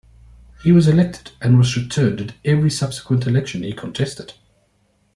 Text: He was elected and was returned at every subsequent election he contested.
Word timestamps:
He 0.63 0.71
was 0.71 0.87
elected 0.87 1.33
and 1.43 1.59
was 1.59 1.77
returned 1.77 2.21
at 2.21 2.33
every 2.43 2.71
subsequent 2.71 3.27
election 3.27 3.61
he 3.61 3.71
contested. 3.71 4.33